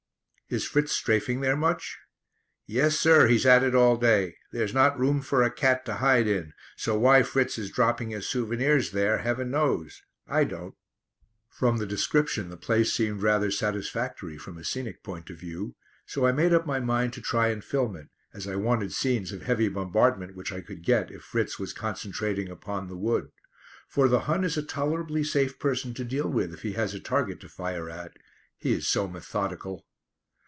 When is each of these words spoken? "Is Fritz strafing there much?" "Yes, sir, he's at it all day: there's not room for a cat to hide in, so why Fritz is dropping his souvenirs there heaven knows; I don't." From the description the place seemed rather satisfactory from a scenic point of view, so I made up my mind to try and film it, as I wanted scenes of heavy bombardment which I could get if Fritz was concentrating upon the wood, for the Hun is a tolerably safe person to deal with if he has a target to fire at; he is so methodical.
"Is 0.53 0.65
Fritz 0.67 0.91
strafing 0.91 1.39
there 1.39 1.55
much?" 1.55 1.97
"Yes, 2.67 2.99
sir, 2.99 3.27
he's 3.27 3.45
at 3.45 3.63
it 3.63 3.73
all 3.73 3.95
day: 3.95 4.35
there's 4.51 4.73
not 4.73 4.99
room 4.99 5.21
for 5.21 5.43
a 5.43 5.49
cat 5.49 5.85
to 5.85 5.93
hide 5.93 6.27
in, 6.27 6.51
so 6.75 6.99
why 6.99 7.23
Fritz 7.23 7.57
is 7.57 7.71
dropping 7.71 8.09
his 8.09 8.27
souvenirs 8.27 8.91
there 8.91 9.19
heaven 9.19 9.49
knows; 9.49 10.01
I 10.27 10.43
don't." 10.43 10.75
From 11.47 11.77
the 11.77 11.85
description 11.85 12.49
the 12.49 12.57
place 12.57 12.91
seemed 12.91 13.21
rather 13.21 13.49
satisfactory 13.49 14.37
from 14.37 14.57
a 14.57 14.65
scenic 14.65 15.03
point 15.03 15.29
of 15.29 15.37
view, 15.39 15.77
so 16.05 16.25
I 16.27 16.33
made 16.33 16.51
up 16.51 16.65
my 16.65 16.81
mind 16.81 17.13
to 17.13 17.21
try 17.21 17.47
and 17.47 17.63
film 17.63 17.95
it, 17.95 18.09
as 18.33 18.45
I 18.45 18.57
wanted 18.57 18.91
scenes 18.91 19.31
of 19.31 19.43
heavy 19.43 19.69
bombardment 19.69 20.35
which 20.35 20.51
I 20.51 20.59
could 20.59 20.83
get 20.83 21.11
if 21.11 21.21
Fritz 21.21 21.59
was 21.59 21.71
concentrating 21.71 22.49
upon 22.49 22.89
the 22.89 22.97
wood, 22.97 23.31
for 23.87 24.09
the 24.09 24.19
Hun 24.27 24.43
is 24.43 24.57
a 24.57 24.63
tolerably 24.63 25.23
safe 25.23 25.57
person 25.57 25.93
to 25.93 26.03
deal 26.03 26.27
with 26.27 26.53
if 26.53 26.63
he 26.63 26.73
has 26.73 26.93
a 26.93 26.99
target 26.99 27.39
to 27.39 27.47
fire 27.47 27.89
at; 27.89 28.17
he 28.57 28.73
is 28.73 28.85
so 28.85 29.07
methodical. 29.07 29.85